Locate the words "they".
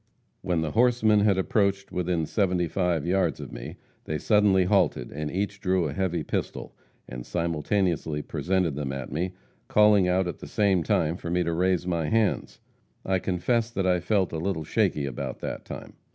4.05-4.17